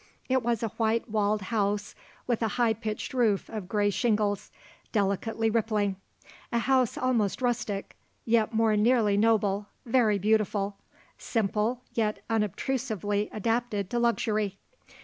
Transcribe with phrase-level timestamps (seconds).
[0.27, 1.93] It was a white walled house
[2.25, 4.49] with a high pitched roof of grey shingles,
[4.91, 5.95] delicately rippling;
[6.51, 10.75] a house almost rustic, yet more nearly noble, very beautiful;
[11.19, 14.57] simple, yet unobtrusively adapted to luxury.